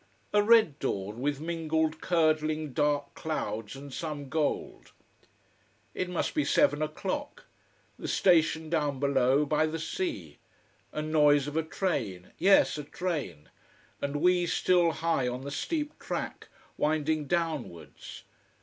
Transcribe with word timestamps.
A 0.33 0.41
red 0.41 0.79
dawn, 0.79 1.21
with 1.21 1.39
mingled 1.39 2.01
curdling 2.01 2.73
dark 2.73 3.13
clouds, 3.13 3.75
and 3.75 3.93
some 3.93 4.29
gold. 4.29 4.93
It 5.93 6.09
must 6.09 6.33
be 6.33 6.43
seven 6.43 6.81
o'clock. 6.81 7.45
The 7.99 8.07
station 8.07 8.67
down 8.67 8.99
below, 8.99 9.45
by 9.45 9.67
the 9.67 9.77
sea. 9.77 10.39
And 10.91 11.11
noise 11.11 11.45
of 11.45 11.55
a 11.55 11.61
train. 11.61 12.31
Yes, 12.39 12.79
a 12.79 12.83
train. 12.83 13.49
And 14.01 14.15
we 14.15 14.47
still 14.47 14.91
high 14.91 15.27
on 15.27 15.41
the 15.41 15.51
steep 15.51 15.99
track, 15.99 16.47
winding 16.77 17.27
downwards. 17.27 18.23